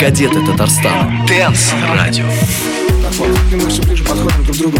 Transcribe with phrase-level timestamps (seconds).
[0.00, 1.26] Кадеты Татарстана.
[1.28, 2.24] Дэнс Радио.
[3.52, 4.78] И мы все ближе подходим друг к другу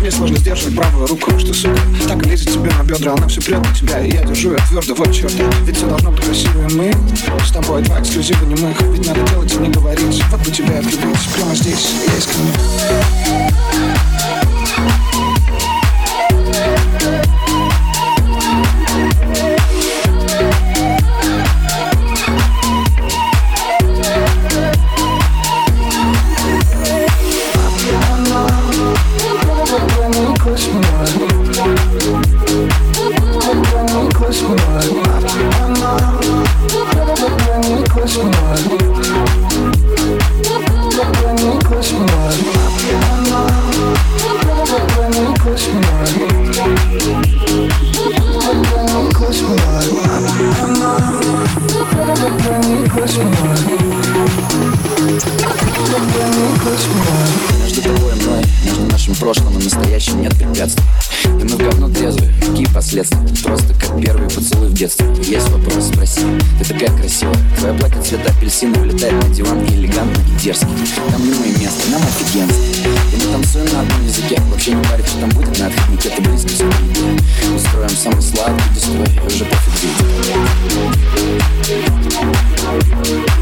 [0.00, 3.40] Мне сложно сдерживать правую руку, что, сука Так и лезет тебе на бедра, она все
[3.42, 5.32] прет на тебя И я держу ее твердо, вот черт
[5.64, 6.92] Ведь все должно быть красиво, и мы
[7.44, 11.28] С тобой два эксклюзива немых Ведь надо делать и не говорить Вот бы тебя влюбить
[11.36, 12.50] прямо здесь, искренне
[15.12, 15.25] Между
[59.26, 60.84] прошлым и настоящим нет препятствий.
[61.24, 63.18] И мы в говно трезвые, какие последствия?
[63.42, 65.04] Просто как первый поцелуй в детстве.
[65.24, 66.20] Есть вопрос, спроси,
[66.60, 67.34] ты такая красивая.
[67.58, 70.68] Твое платье цвета апельсина вылетает на диван элегантно и дерзкий
[71.10, 72.62] Там не мое место, нам офигенство.
[72.84, 76.22] И мы танцуем на одном языке Вообще не парит, что там будет на отходнике Ты
[76.22, 76.64] близко все
[77.52, 79.72] Устроим самый сладкий дистрой И уже пофиг
[83.02, 83.35] где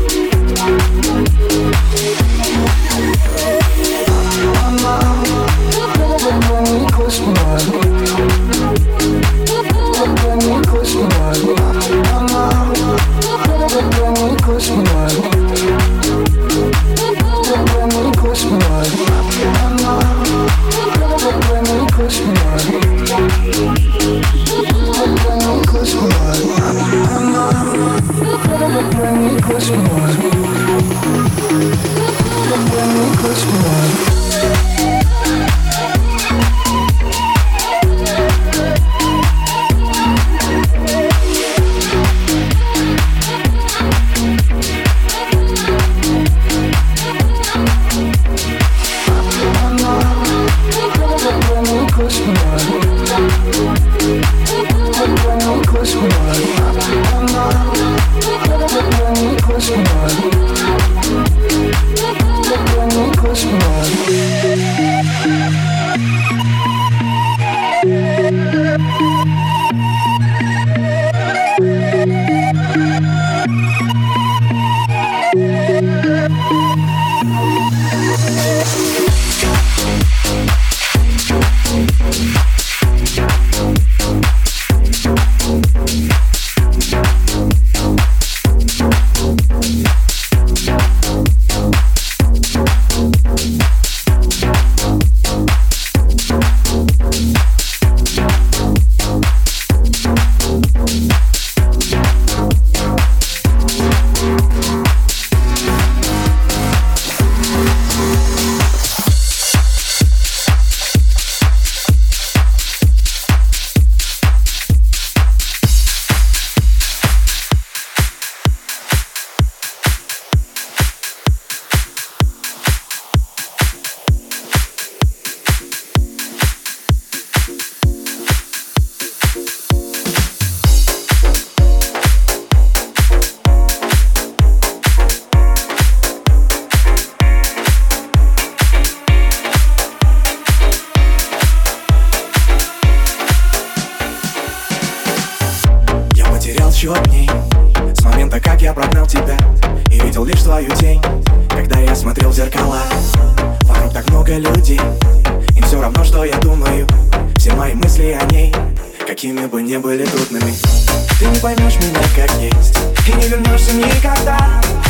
[161.45, 162.79] поймешь меня как есть.
[163.07, 164.39] И не вернешься никогда.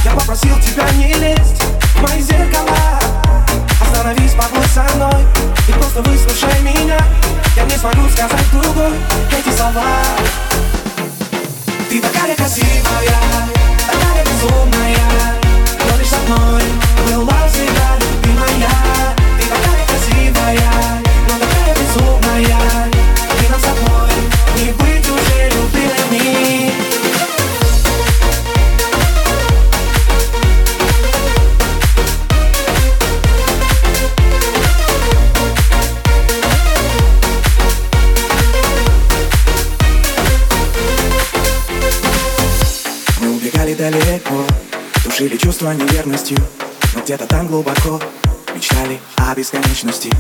[0.04, 1.60] Я попросил тебя не лезть
[1.96, 3.00] В мои зеркала.
[3.80, 5.24] Остановись, побудь со мной
[5.66, 6.98] И просто выслушай меня.
[7.56, 8.92] Я не смогу сказать другой
[9.36, 9.82] Эти слова.
[11.90, 13.18] Ты такая красивая,
[13.90, 15.40] такая безумная.
[15.90, 16.62] Но лишь со мной
[17.08, 18.70] была всегда любимая.
[19.40, 22.90] Ты такая красивая, но такая безумная.
[23.40, 24.23] Ты нам с
[43.44, 44.44] убегали далеко
[45.04, 46.38] Душили чувства неверностью
[46.94, 48.00] Но где-то там глубоко
[48.54, 50.10] Мечтали о бесконечности.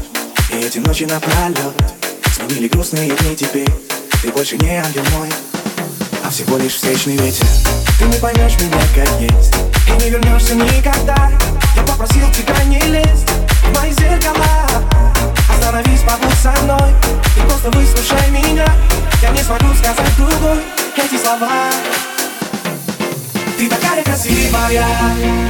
[0.52, 1.74] И эти ночи напролет
[2.34, 3.68] Сменили грустные дни теперь
[4.24, 5.28] Ты больше не ангел мой
[6.24, 7.46] А всего лишь встречный ветер.
[7.98, 9.54] Ты не поймешь меня как есть.
[9.86, 11.30] И не вернешься никогда.
[11.76, 13.28] Я попросил тебя не лезть
[13.62, 14.66] В мои зеркала.
[15.52, 16.90] Остановись, побудь со мной
[17.36, 18.66] И просто выслушай меня.
[19.20, 20.62] Я не смогу сказать другой
[20.96, 21.70] эти слова.
[23.58, 24.86] Ты такая красивая,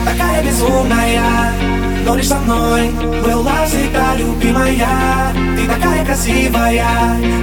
[0.04, 1.73] такая безумная
[2.04, 2.90] Но лишь со мной?
[3.22, 5.32] Была всегда любимая.
[5.56, 6.86] Ты такая красивая,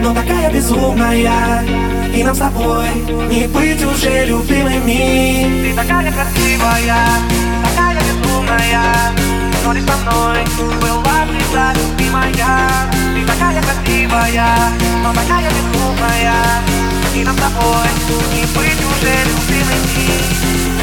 [0.04, 1.64] но такая безумная.
[2.14, 2.88] И нам с тобой
[3.30, 5.64] не быть уже любимыми.
[5.64, 7.08] Ты такая красивая,
[7.64, 8.84] такая безумная.
[9.66, 10.38] Но лишь со мной?
[10.80, 12.34] Была всегда любимая.
[13.16, 14.48] Ты такая красивая,
[15.04, 16.36] но такая безумная.
[17.16, 17.88] И нам с тобой
[18.36, 20.81] не быть уже любимыми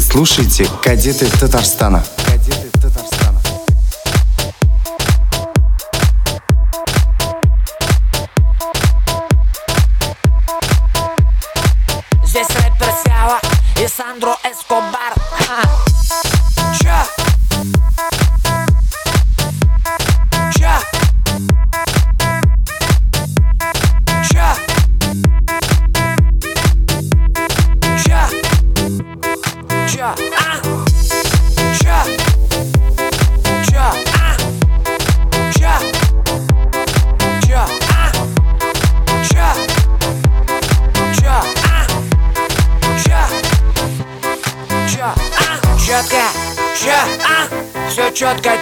[0.00, 2.02] Вы слушаете «Кадеты Татарстана».
[2.24, 2.69] Кадеты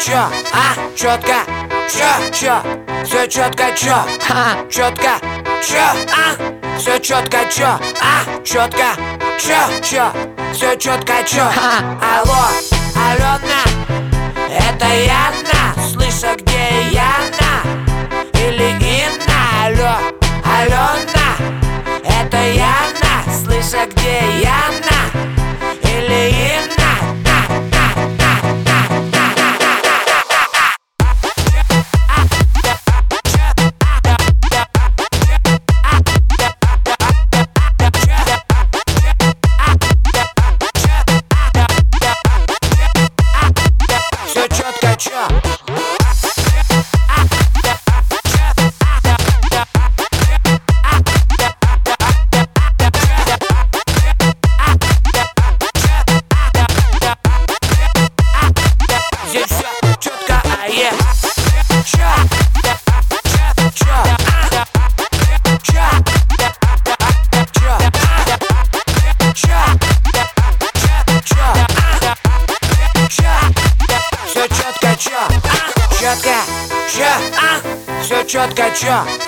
[0.09, 0.31] чё?
[0.53, 0.75] А?
[0.97, 1.39] Четко?
[1.93, 2.31] Чё?
[2.33, 2.63] Чё?
[3.05, 3.95] Все четко, чё?
[4.31, 4.57] А?
[4.71, 5.21] Четко?
[5.63, 5.85] Чё?
[6.23, 6.79] А?
[6.79, 7.79] Все четко, чё?
[8.01, 8.41] А?
[8.43, 8.89] Четко?
[9.39, 9.61] Чё?
[9.83, 10.13] Чё?
[10.55, 11.43] Все четко, чё?
[12.01, 12.43] Алло,
[12.97, 13.63] Алена,
[14.49, 15.28] это Яна?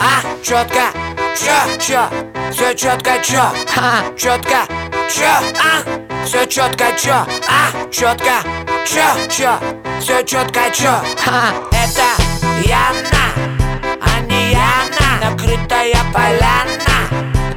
[0.02, 0.22] А?
[0.42, 0.86] Четко,
[1.36, 1.78] чё?
[1.78, 2.08] Чё?
[2.50, 3.42] Все четко, чё?
[3.76, 4.02] А?
[4.16, 4.60] Четко,
[5.14, 5.30] чё?
[5.60, 6.24] А?
[6.24, 7.26] Все четко, чё?
[7.46, 7.60] А?
[7.90, 8.36] Четко,
[8.86, 9.04] чё?
[9.28, 9.52] Чё?
[10.00, 10.94] Все четко, чё?
[11.26, 11.52] А?
[11.70, 12.08] Это
[12.66, 13.24] Яна,
[14.00, 16.98] а не Яна Накрытая поляна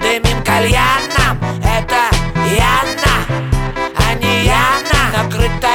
[0.01, 2.03] Дымим кальяном Это
[2.51, 3.15] Яна,
[3.97, 5.72] а не Яна Накрытая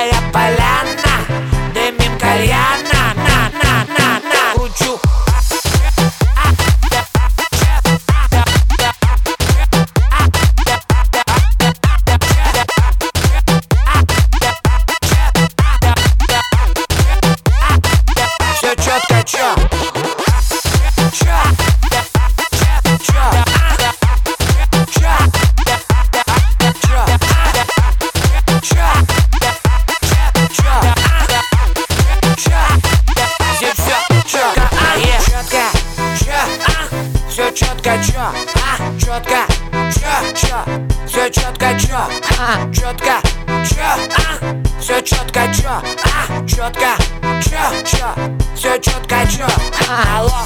[41.39, 41.99] четко, чё,
[42.39, 43.21] а, четко,
[43.69, 46.97] чё, а, все четко, чё, а, четко,
[47.43, 48.15] чё, чё,
[48.55, 49.47] все четко, чё.
[49.89, 50.19] А.
[50.19, 50.43] Алло,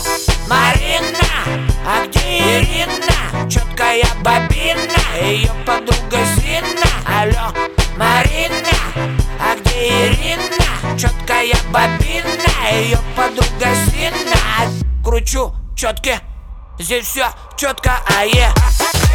[0.48, 1.28] Марина,
[1.86, 2.20] а где
[2.60, 3.48] Ирина?
[3.50, 6.90] Четкая бабина, ее подруга Зина.
[7.06, 7.52] Алло,
[7.96, 8.76] Марина,
[9.40, 10.98] а где Ирина?
[10.98, 14.72] Четкая бабина, ее подруга Зина.
[15.04, 16.20] Кручу четки,
[16.78, 18.30] здесь все четко, а е.
[18.32, 19.11] Yeah.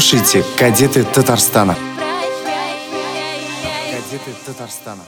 [0.00, 1.76] слушайте «Кадеты Татарстана».
[3.90, 5.02] Кадеты Татарстана.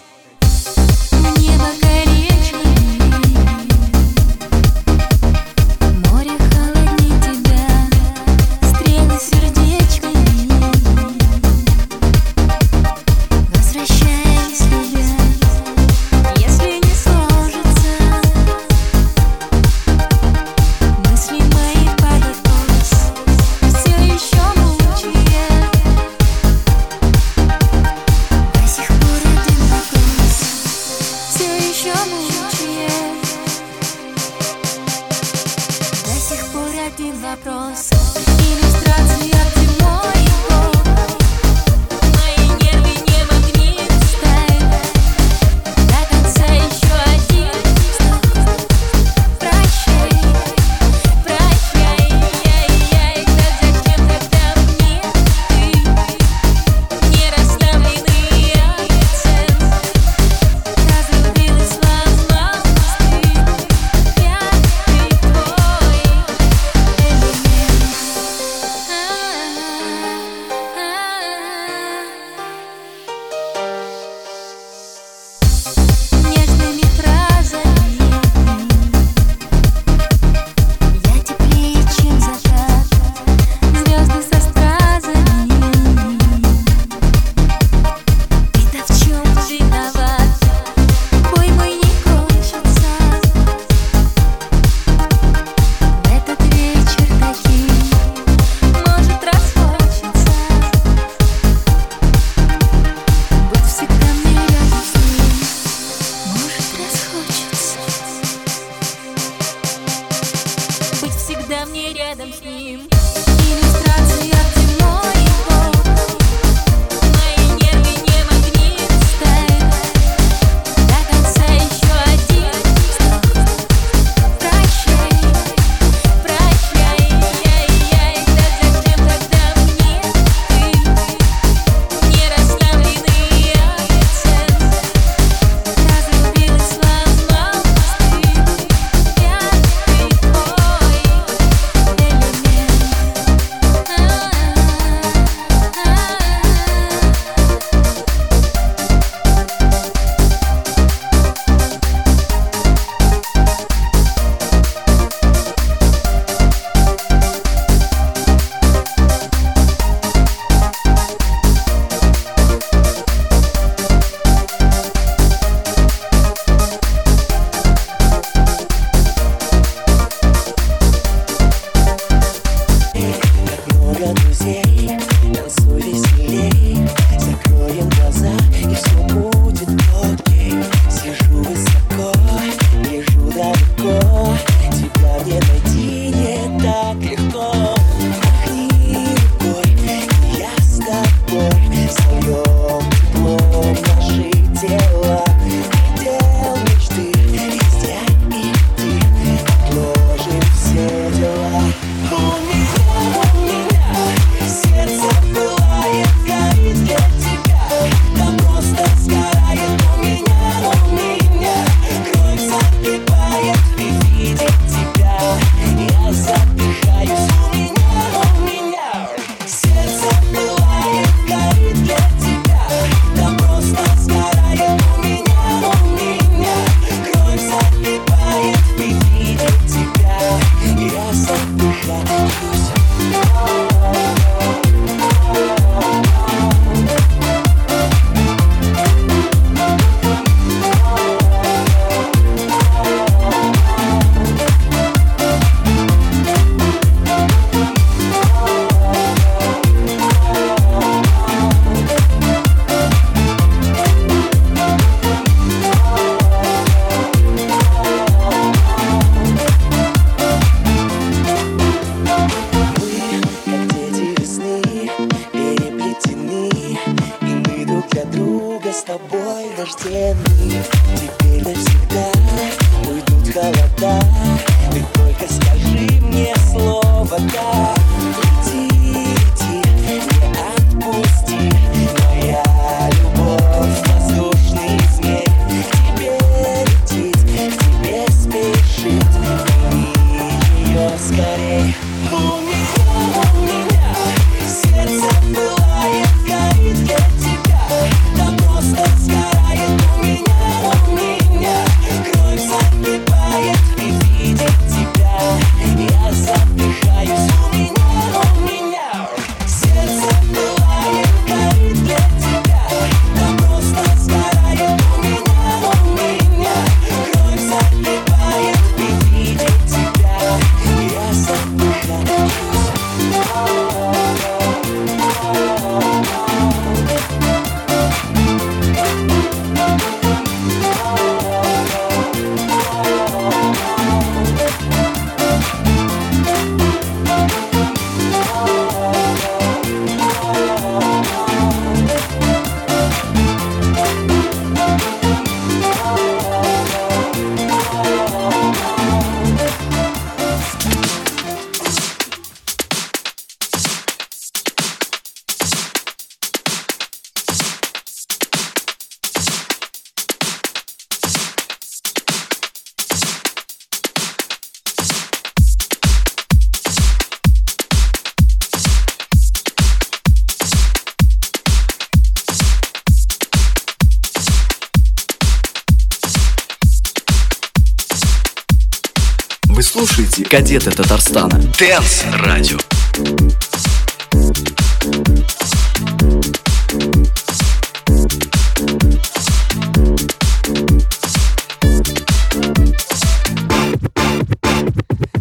[380.33, 381.39] «Кадеты Татарстана».
[381.59, 382.57] Дэнс Радио.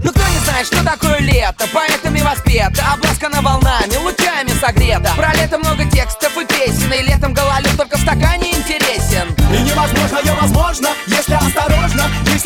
[0.02, 5.58] Ну кто не знает, что такое лето Поэтами воспета, обласкана волнами Лучами согрета Про лето
[5.58, 10.88] много текстов и песен И летом гололед только в стакане интересен И невозможно, я возможно,
[11.08, 11.34] если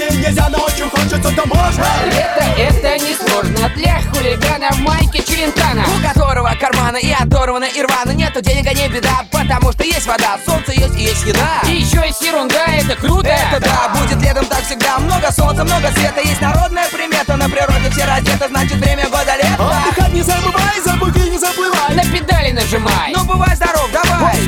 [0.03, 3.69] нельзя, но очень хочется, то можно Лето это не сложно.
[3.75, 8.13] Для хулигана в майке Челентана У которого карманы и оторваны и рваны.
[8.15, 11.61] Нету денег, а не беда Потому что есть вода, солнце есть и есть еда.
[11.67, 13.27] И еще есть ерунда, это круто.
[13.27, 14.97] Это да, будет летом так всегда.
[14.99, 17.35] Много солнца, много света Есть народная примета.
[17.35, 19.57] На природе все раздеты Значит время года лето.
[19.59, 21.95] Отдыхать не забывай, за буги не заплывай.
[21.95, 23.13] На педали нажимай.
[23.15, 23.54] Ну бывай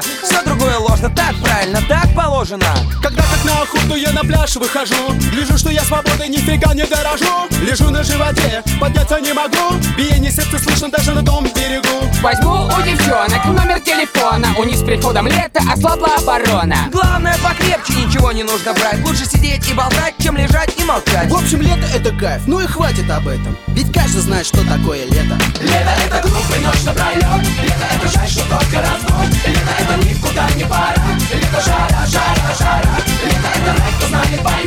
[0.00, 2.66] Все другое ложно, так правильно, так положено.
[3.02, 5.12] Когда как на охоту я на пляж выхожу.
[5.32, 7.48] Вижу, что я свободой нифига не дорожу.
[7.62, 9.78] Лежу на животе, подняться не могу.
[9.96, 12.10] Биение сердца слышно даже на том берегу.
[12.22, 14.48] Возьму у девчонок номер телефона.
[14.58, 16.88] У них с приходом лета ослабла оборона.
[16.92, 19.02] Главное покрепче, ничего не нужно брать.
[19.04, 21.30] Лучше сидеть и болтать, чем лежать и молчать.
[21.30, 23.56] В общем, лето это кайф, ну и хватит об этом.
[23.68, 25.38] Ведь каждый знает, что такое лето.
[25.60, 27.24] Лето это глупый ночь напролет
[27.62, 29.28] Лето это жаль, что только развод.
[29.46, 30.94] Лето это никуда не пора.
[31.32, 32.98] Лето жара, жара, жара.
[33.24, 34.63] Лето это рэп, кто знает, поймет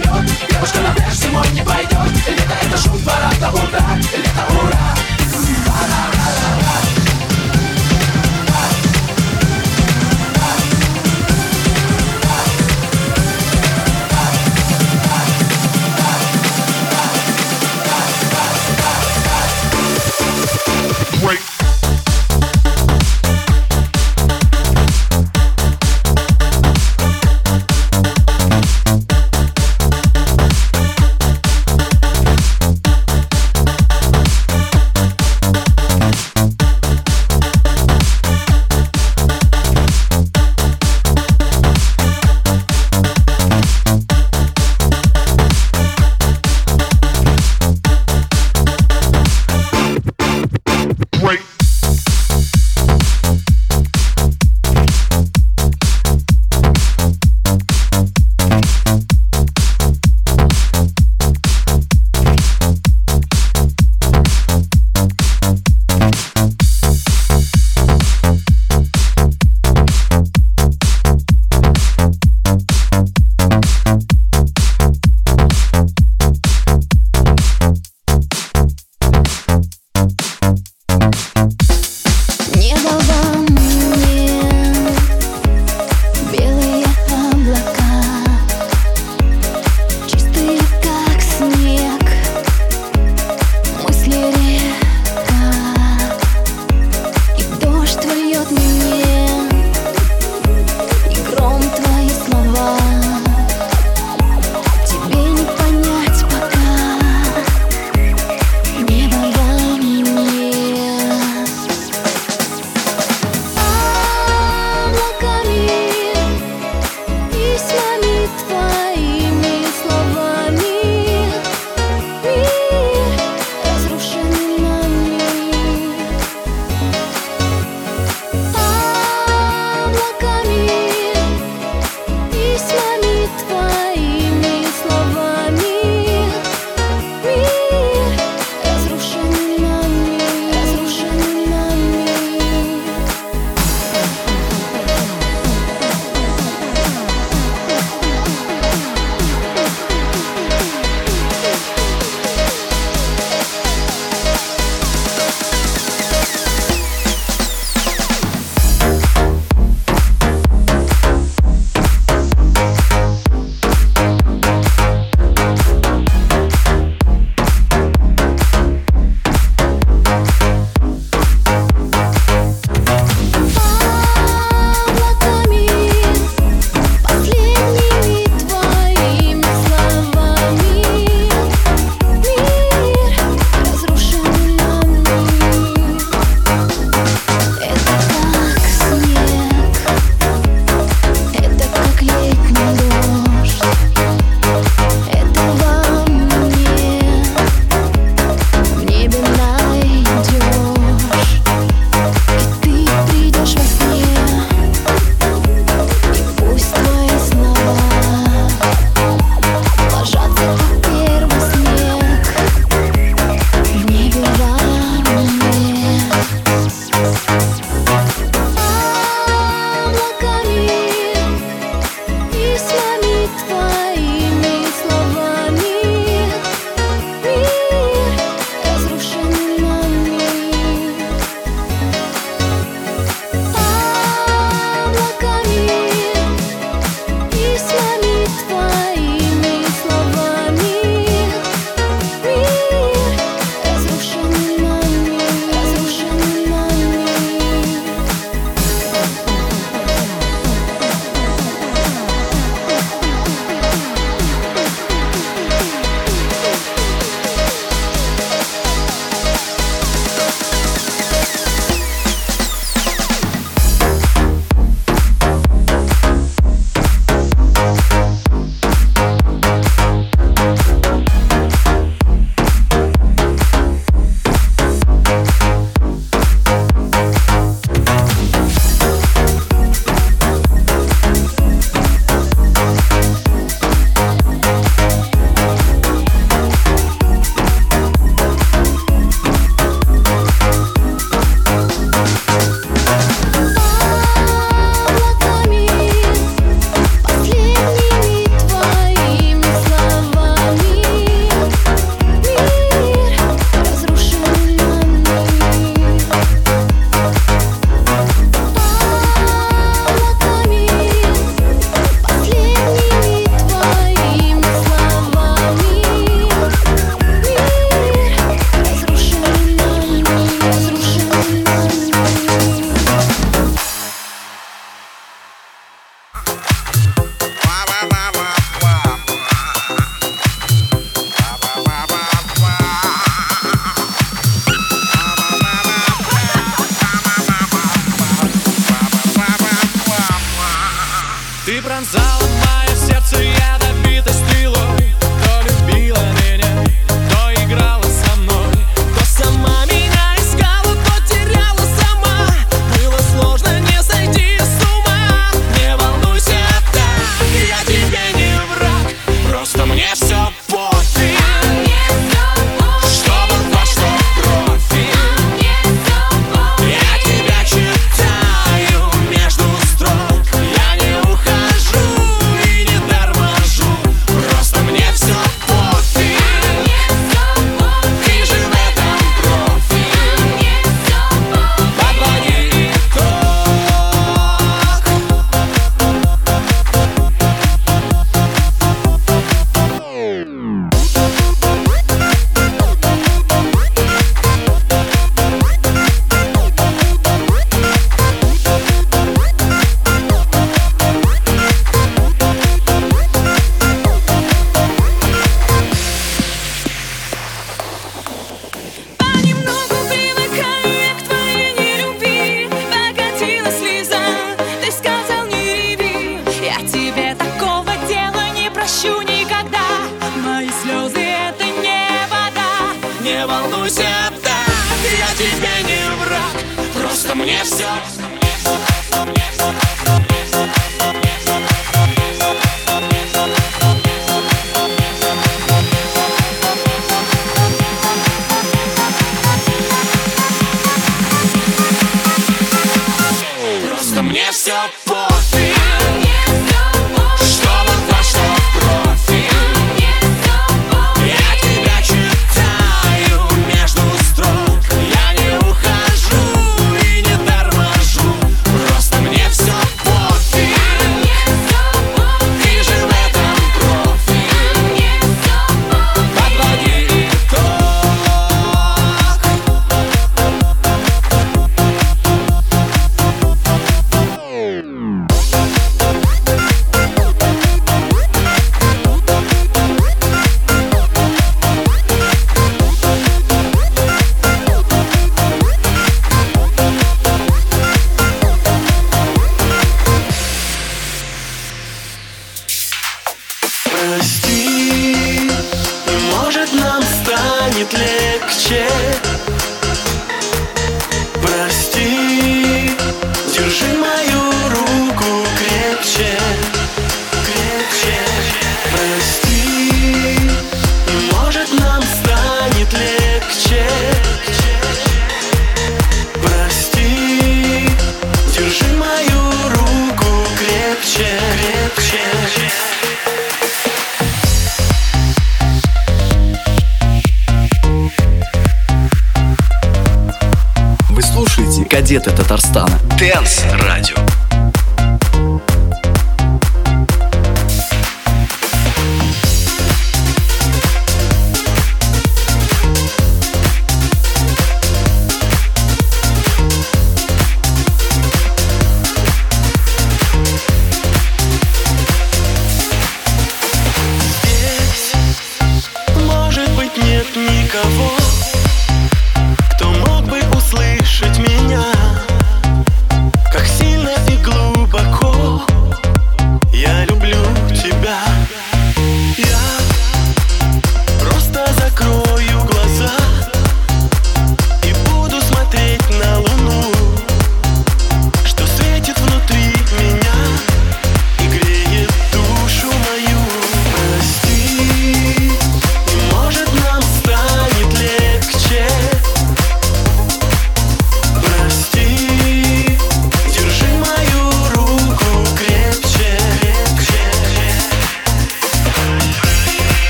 [531.87, 532.77] кадеты Татарстана.
[532.99, 533.96] Дэнс Радио.